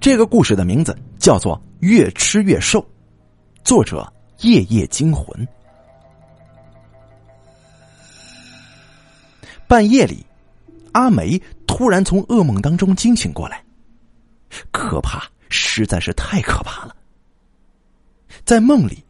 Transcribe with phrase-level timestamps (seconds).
[0.00, 2.80] 这个故事的名字叫做《越吃越瘦》，
[3.64, 5.46] 作者夜夜惊魂。
[9.66, 10.24] 半夜里，
[10.92, 13.64] 阿梅突然从噩梦当中惊醒过来，
[14.70, 16.94] 可怕，实在是太可怕了。
[18.44, 19.02] 在梦里，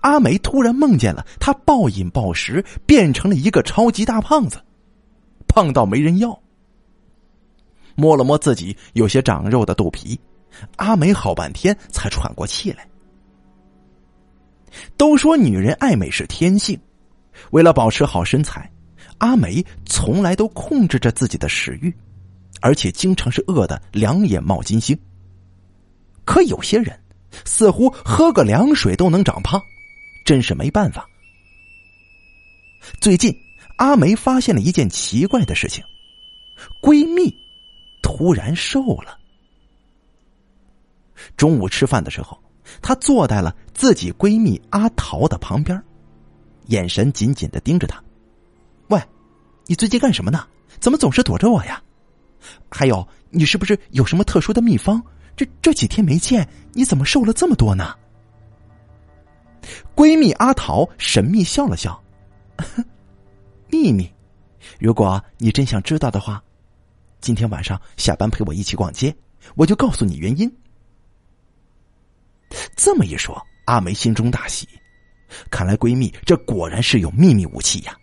[0.00, 4.60] 阿梅突然梦见了她暴饮暴食，变成了一个超级大胖子，
[5.46, 6.36] 胖到没人要。
[7.94, 10.18] 摸了摸自己有些长肉的肚皮。
[10.76, 12.86] 阿梅好半天才喘过气来。
[14.96, 16.78] 都说女人爱美是天性，
[17.50, 18.70] 为了保持好身材，
[19.18, 21.92] 阿梅从来都控制着自己的食欲，
[22.60, 24.98] 而且经常是饿得两眼冒金星。
[26.24, 26.98] 可有些人
[27.44, 29.60] 似乎喝个凉水都能长胖，
[30.24, 31.06] 真是没办法。
[33.00, 33.34] 最近，
[33.78, 35.82] 阿梅发现了一件奇怪的事情：
[36.82, 37.34] 闺蜜
[38.02, 39.18] 突然瘦了。
[41.36, 42.38] 中午吃饭的时候，
[42.80, 45.82] 她坐在了自己闺蜜阿桃的旁边，
[46.66, 48.02] 眼神紧紧的盯着她。
[48.88, 49.00] 喂，
[49.66, 50.46] 你最近干什么呢？
[50.80, 51.82] 怎么总是躲着我呀？
[52.70, 55.02] 还有，你是不是有什么特殊的秘方？
[55.36, 57.94] 这这几天没见，你怎么瘦了这么多呢？
[59.94, 62.02] 闺蜜阿桃神秘笑了笑，
[63.68, 64.10] 秘密。
[64.78, 66.42] 如果你真想知道的话，
[67.20, 69.14] 今天晚上下班陪我一起逛街，
[69.54, 70.50] 我就告诉你原因。
[72.74, 74.66] 这么一说，阿梅心中大喜，
[75.50, 77.96] 看来闺蜜这果然是有秘密武器呀。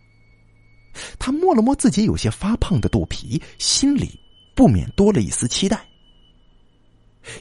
[1.20, 4.20] 她摸了摸自己有些发胖的肚皮，心里
[4.56, 5.86] 不免多了一丝期待。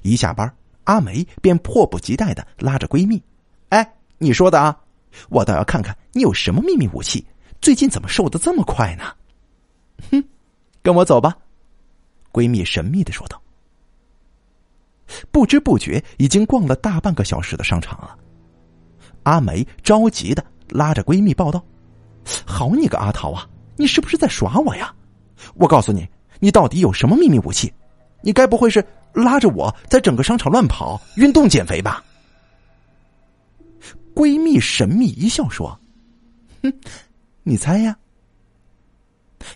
[0.03, 0.53] 一下班，
[0.85, 3.23] 阿梅便迫不及待的拉着闺蜜
[3.71, 4.77] ：“哎，你说的啊，
[5.29, 7.25] 我倒要看看你有什么秘密武器，
[7.61, 9.15] 最近怎么瘦的这么快呢？”
[10.11, 10.25] 哼，
[10.83, 11.37] 跟我走吧，
[12.37, 13.41] 闺蜜神秘的说道。
[15.31, 18.15] 不知不觉已经逛了大半个小时的商场了。
[19.23, 21.65] 阿梅着急的拉着闺蜜报道
[22.44, 24.94] ：“好你个阿桃啊，你是不是在耍我呀？
[25.55, 26.06] 我告诉你，
[26.38, 27.72] 你到底有什么秘密武器？
[28.21, 28.84] 你该不会是
[29.15, 32.05] 拉着我在整个商场乱跑、运动减肥吧？”
[34.15, 35.78] 闺蜜神秘一笑说
[36.62, 36.72] ：“哼，
[37.44, 37.97] 你猜呀。”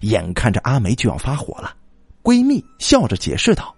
[0.03, 1.75] 眼看着阿梅就要发火了，
[2.23, 3.75] 闺蜜笑着解释道。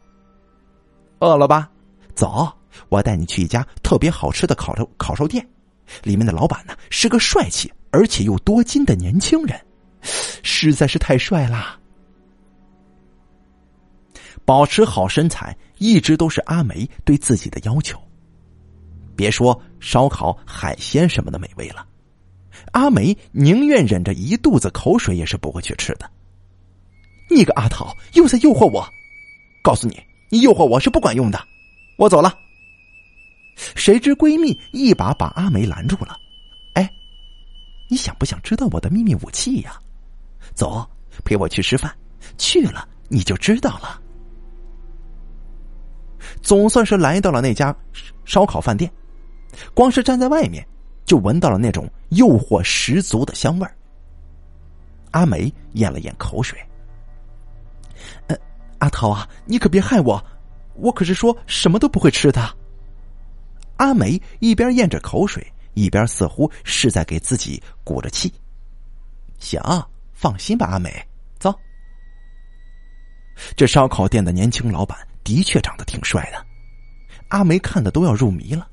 [1.21, 1.71] 饿了吧？
[2.15, 2.53] 走，
[2.89, 5.47] 我带你去一家特别好吃的烤肉烤肉店，
[6.03, 9.59] 里面的老板呢是个帅气而且又多金的年轻人，
[10.43, 11.79] 实在是太帅啦！
[14.45, 17.97] 保持好身材一直都是阿梅对自己的要求。
[19.15, 21.87] 别说烧烤、海鲜什么的美味了，
[22.73, 26.11] 阿梅宁愿忍着一肚子口水也是不会去吃的。
[27.31, 28.87] 你个阿桃又在诱惑我，
[29.63, 30.03] 告诉你。
[30.29, 31.39] 你诱惑我是不管用的，
[31.99, 32.35] 我走了。
[33.75, 36.17] 谁知闺蜜一把把阿梅拦住了。
[36.75, 36.91] 哎，
[37.91, 39.79] 你想不想知道我的秘密武器呀？
[40.55, 40.89] 走，
[41.23, 41.95] 陪我去吃饭，
[42.39, 44.01] 去了你就知道了。
[46.41, 47.77] 总算是来到了那家
[48.25, 48.91] 烧烤饭店，
[49.75, 50.67] 光是站在外面
[51.05, 53.77] 就闻到了那种诱惑十足的香味儿。
[55.11, 56.59] 阿梅咽了咽口水。
[58.27, 58.37] 呃
[58.79, 60.25] 阿桃啊，你可别害我，
[60.75, 62.57] 我可是说什么都不会吃的。
[63.77, 68.33] 阿梅一边咽着口水，一边似乎是在给自己鼓着气。
[69.39, 69.61] 行，
[70.13, 70.91] 放心吧，阿梅，
[71.39, 71.53] 走。
[73.57, 76.47] 这烧烤店的年轻老板的确长得挺帅的，
[77.29, 78.69] 阿梅看的都要入迷了，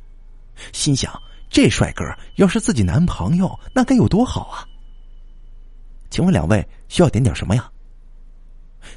[0.73, 1.11] 心想：
[1.49, 2.03] 这帅哥
[2.35, 4.65] 要是自己男朋友，那该有多好啊！
[6.11, 7.71] 请问两位需要点点什么呀？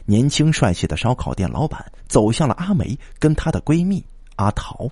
[0.04, 4.04] 年轻帅气的烧烤店老板走向了阿梅跟她的闺蜜
[4.37, 4.88] 阿桃。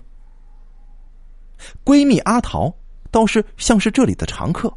[1.85, 2.73] 闺蜜阿桃
[3.11, 4.71] 倒是像是这里的常客，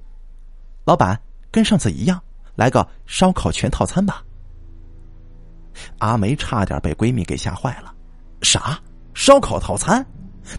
[0.85, 1.19] 老板
[1.51, 2.21] 跟上次一样，
[2.55, 4.23] 来个烧烤全套餐吧。
[5.99, 7.93] 阿梅差点被闺蜜给吓坏了，
[8.43, 8.79] 啥
[9.15, 10.05] 烧烤套餐？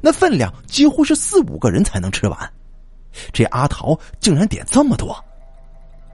[0.01, 2.54] 那分量几乎是四五个人才能吃完，
[3.31, 5.13] 这阿桃竟然点这么多！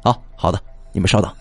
[0.04, 0.62] 啊，好的，
[0.92, 1.34] 你们稍等。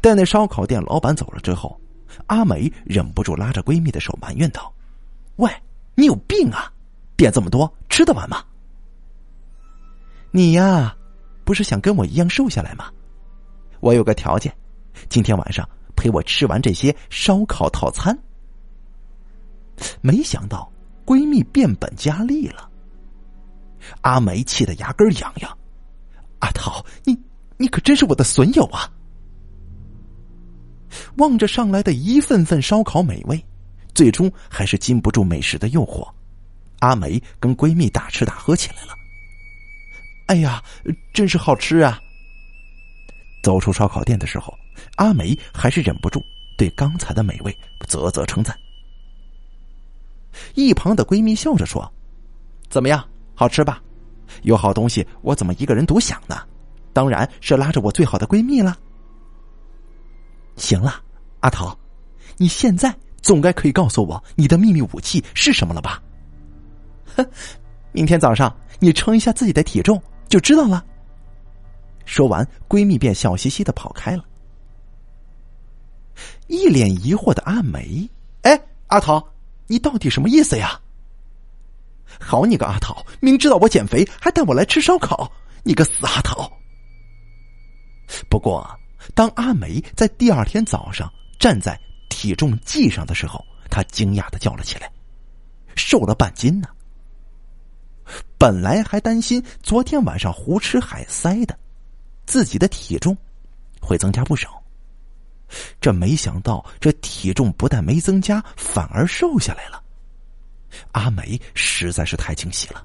[0.00, 1.78] 待那烧烤店老板走了之后，
[2.26, 4.72] 阿梅忍不住拉着闺蜜的手埋怨道
[5.36, 5.50] ：“喂，
[5.94, 6.72] 你有病啊！
[7.16, 8.44] 点这么多吃得完吗？
[10.30, 10.94] 你呀，
[11.44, 12.90] 不是想跟我一样瘦下来吗？
[13.80, 14.54] 我有个条件，
[15.08, 18.16] 今天晚上陪我吃完这些烧烤套餐。”
[20.00, 20.70] 没想到
[21.04, 22.68] 闺蜜变本加厉了，
[24.00, 25.58] 阿梅气得牙根痒痒。
[26.38, 27.18] 阿桃，你
[27.56, 28.90] 你可真是我的损友啊！
[31.16, 33.42] 望着上来的一份份烧烤美味，
[33.94, 36.08] 最终还是禁不住美食的诱惑，
[36.80, 38.94] 阿梅跟闺蜜大吃大喝起来了。
[40.26, 40.62] 哎呀，
[41.14, 42.00] 真是好吃啊！
[43.42, 44.52] 走出烧烤店的时候，
[44.96, 46.20] 阿梅还是忍不住
[46.58, 48.56] 对刚才的美味啧啧称赞。
[50.54, 51.90] 一旁的闺蜜笑着说
[52.68, 53.02] ：“怎么样，
[53.34, 53.80] 好吃吧？
[54.42, 56.42] 有好东西，我怎么一个人独享呢？
[56.92, 58.76] 当然是拉着我最好的闺蜜了。”
[60.56, 61.02] 行了，
[61.40, 61.78] 阿桃，
[62.36, 66.02] 你现在总该可以告诉我你的秘密武器是什么了吧？
[67.16, 67.26] 哼，
[67.92, 70.02] 明天早上你称一下自己的体重。
[70.28, 70.84] 就知道了。
[72.04, 74.24] 说完，闺蜜便笑嘻嘻的跑开了。
[76.48, 78.10] 一脸疑惑的阿梅，
[78.42, 79.24] 哎，阿桃，
[79.68, 80.80] 你到底什么意思呀？
[82.18, 85.30] 好你个阿桃，明知道我减肥，还带我来吃烧烤，
[85.62, 86.50] 你个死阿桃！
[88.28, 88.68] 不过，
[89.14, 94.90] 当阿梅在第二天早上站在体重计上的时候，她惊讶的叫了起来
[95.76, 96.68] ：“瘦了半斤呢！”
[98.38, 101.58] 本来还担心昨天晚上胡吃海塞的，
[102.26, 103.16] 自己的体重
[103.80, 104.62] 会增加不少。
[105.80, 109.82] 这没想到，这体重不但没增加，反而瘦下来了。
[110.92, 112.84] 阿梅实在是太惊喜了，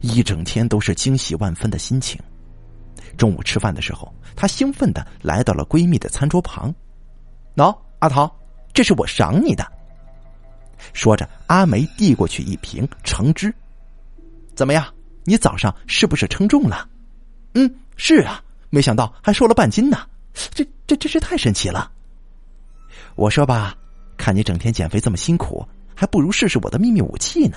[0.00, 2.20] 一整天都是惊喜万分的心情。
[3.16, 6.74] 中午吃饭的时候，她兴奋的来到了闺蜜的餐桌旁，
[7.54, 8.30] 喏，阿桃，
[8.72, 9.66] 这是我赏你的。
[10.92, 13.52] 说着，阿梅递过去一瓶橙汁。
[14.54, 14.86] 怎么样？
[15.24, 16.88] 你早上是不是称重了？
[17.54, 20.06] 嗯，是啊，没想到还瘦了半斤呢。
[20.50, 21.90] 这这真是太神奇了。
[23.14, 23.74] 我说吧，
[24.16, 27.56] 看你整天减肥这么辛苦，还不如试试我的秘密武器呢。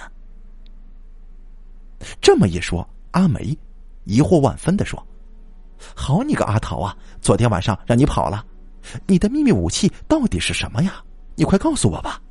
[2.21, 3.57] 这么一说，阿梅
[4.05, 5.05] 疑惑万分的说
[5.95, 6.95] ：“好你个阿桃啊！
[7.21, 8.45] 昨天晚上让你跑了，
[9.07, 11.03] 你的秘密武器到底是什么呀？
[11.35, 12.21] 你快告诉我吧。”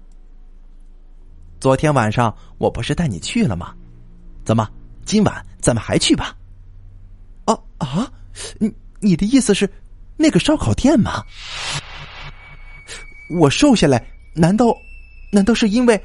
[1.61, 3.75] 昨天晚上我不是带你去了吗？
[4.45, 4.69] 怎么
[5.05, 6.37] 今晚咱们还去吧？
[7.47, 8.13] 啊啊！
[8.59, 9.69] 你你的意思是
[10.17, 11.25] 那个烧烤店吗？
[13.41, 14.75] 我瘦下来，难道
[15.33, 16.01] 难道是因为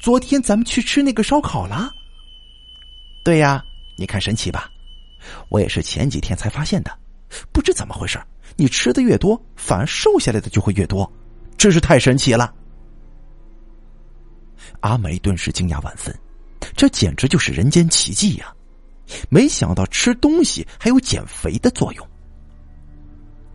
[0.00, 1.90] 昨天咱们去吃那个烧烤了？
[3.24, 3.62] 对呀，
[3.98, 4.70] 你看神奇吧？
[5.48, 6.98] 我也是前几天才发现的，
[7.52, 8.18] 不知怎么回事，
[8.56, 11.10] 你吃的越多，反而瘦下来的就会越多，
[11.56, 12.54] 真是太神奇了。
[14.80, 16.14] 阿梅顿时惊讶万分，
[16.76, 18.52] 这简直就是人间奇迹呀！
[19.28, 22.08] 没想到吃东西还有减肥的作用。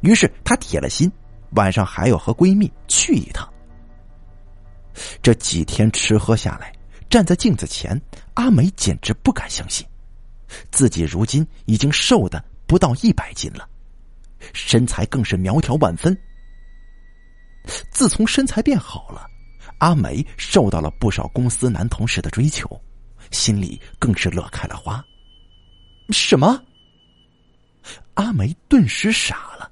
[0.01, 1.11] 于是她铁了心，
[1.51, 3.47] 晚上还要和闺蜜去一趟。
[5.21, 6.73] 这几天吃喝下来，
[7.09, 8.01] 站在镜子前，
[8.33, 9.85] 阿梅简直不敢相信，
[10.71, 13.67] 自己如今已经瘦的不到一百斤了，
[14.53, 16.17] 身材更是苗条万分。
[17.91, 19.27] 自从身材变好了。
[19.77, 22.79] 阿梅受到了不少公司男同事的追求，
[23.31, 25.03] 心里更是乐开了花。
[26.09, 26.63] 什么？
[28.13, 29.71] 阿梅顿时傻了。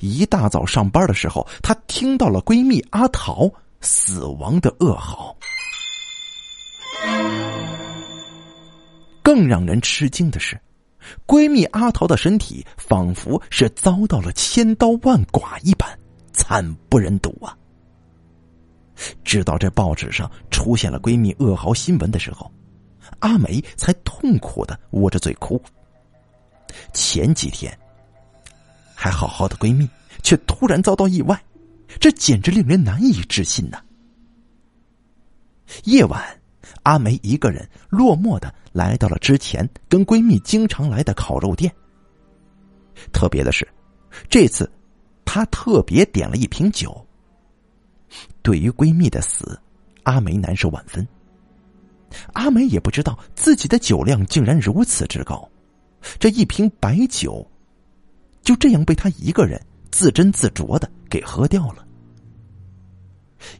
[0.00, 5.34] 一大早上班的时候，她听到了闺蜜阿桃死亡的噩耗。
[9.30, 10.60] 更让人吃惊的是，
[11.24, 15.88] 闺蜜阿桃的身体仿佛是遭到了千刀万剐一般，
[16.32, 17.56] 惨不忍睹啊！
[19.22, 22.50] 直到这报纸上出现了闺蜜噩耗新闻的时候，
[23.20, 25.62] 阿梅才痛苦的捂着嘴哭。
[26.92, 27.72] 前几天
[28.96, 29.88] 还好好的闺蜜，
[30.24, 31.40] 却突然遭到意外，
[32.00, 33.80] 这简直令人难以置信呐！
[35.84, 36.39] 夜晚，
[36.82, 41.72] 阿梅一个人落寞的来到了之前跟闺蜜经常来的烤肉店。
[43.12, 43.66] 特别的是，
[44.28, 44.70] 这次
[45.24, 47.06] 她特别点了一瓶酒。
[48.42, 49.58] 对于闺蜜的死，
[50.02, 51.06] 阿梅难受万分。
[52.32, 55.48] 阿梅也不知道自己的酒量竟然如此之高，
[56.18, 57.48] 这一瓶白酒
[58.42, 59.60] 就这样被她一个人
[59.92, 61.86] 自斟自酌的给喝掉了。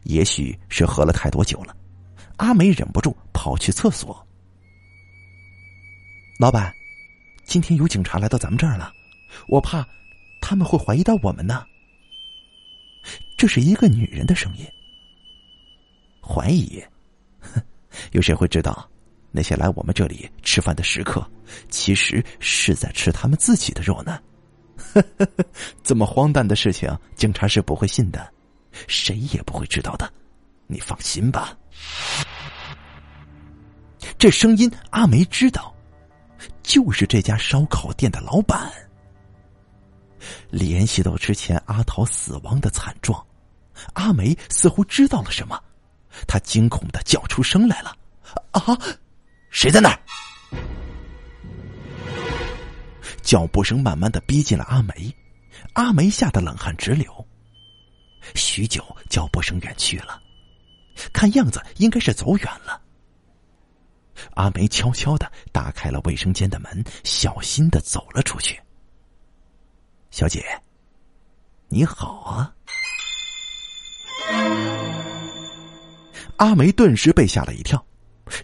[0.03, 1.75] 也许是喝了太多酒了，
[2.41, 4.27] 阿梅忍不住跑去厕所。
[6.39, 6.73] 老板，
[7.43, 8.91] 今天有警察来到咱们这儿了，
[9.47, 9.87] 我怕
[10.41, 11.63] 他们会怀疑到我们呢。
[13.37, 14.65] 这是一个女人的声音。
[16.19, 16.83] 怀疑，
[17.39, 17.61] 哼，
[18.11, 18.89] 有谁会知道，
[19.29, 21.23] 那些来我们这里吃饭的食客，
[21.69, 24.19] 其实是在吃他们自己的肉呢？
[25.83, 28.33] 这么荒诞的事情，警察是不会信的，
[28.87, 30.11] 谁也不会知道的，
[30.65, 31.55] 你放心吧。
[34.21, 35.75] 这声音，阿梅知道，
[36.61, 38.71] 就是这家烧烤店的老板。
[40.51, 43.25] 联系到之前阿桃死亡的惨状。
[43.93, 45.59] 阿梅似乎知道了什么，
[46.27, 47.97] 她惊恐的叫出声来了
[48.53, 48.77] ：“啊，
[49.49, 49.99] 谁在那儿？”
[53.23, 55.11] 脚步声慢慢的逼近了阿梅，
[55.73, 57.11] 阿梅吓得冷汗直流。
[58.35, 60.21] 许久，脚步声远去了，
[61.11, 62.79] 看样子应该是走远了。
[64.33, 68.59] 阿梅悄悄的打开了卫生间的门，小心的走了出去。
[70.09, 70.43] 小姐，
[71.69, 72.53] 你好啊！
[76.37, 77.83] 阿梅顿时被吓了一跳，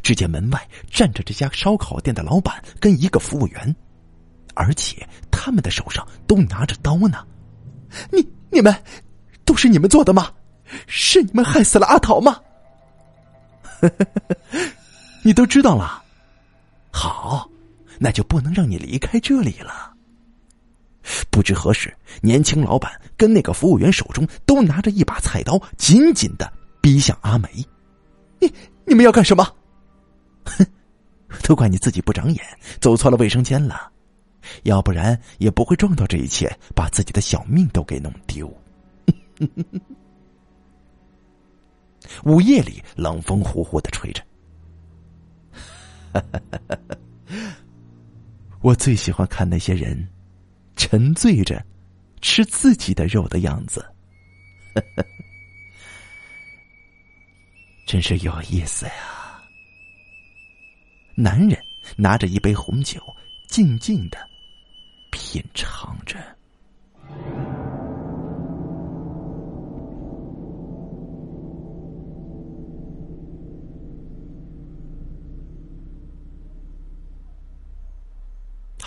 [0.02, 3.76] 只见门外站着这家烧烤店的老板跟一个服务员，
[4.54, 7.26] 而且他们的手上都拿着刀呢。
[8.12, 8.76] 你、你们
[9.46, 10.32] 都是你们做的吗？
[10.86, 12.42] 是你们害死了阿桃吗？
[15.28, 16.02] 你都知道了，
[16.90, 17.50] 好，
[18.00, 19.94] 那就不能让你离开这里了。
[21.30, 27.50] 不知何时，年轻老板跟那个服务员手中都拿着一把菜刀，紧紧的逼向阿梅。
[28.40, 28.50] 你
[28.86, 29.46] 你们要干什么？
[30.46, 30.66] 哼，
[31.44, 32.42] 都怪你自己不长眼，
[32.80, 33.92] 走错了卫生间了，
[34.64, 38.50] 要不然也不会撞到这一切，把自己的小命都给弄丢。
[42.24, 44.24] 午夜里，冷风呼呼的吹着。
[48.62, 50.08] 我最喜欢看那些人
[50.76, 51.66] 沉醉着
[52.22, 53.84] 吃自己的肉的样子，
[57.88, 59.42] 真是有意思呀！
[61.16, 61.58] 男人
[61.96, 63.02] 拿着一杯红酒，
[63.48, 64.18] 静静的
[65.12, 66.37] 品尝着。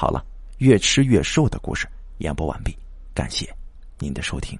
[0.00, 0.25] 好了，
[0.57, 1.87] 越吃越瘦的故事
[2.21, 2.75] 演播完毕，
[3.12, 3.54] 感谢
[3.99, 4.59] 您的收听。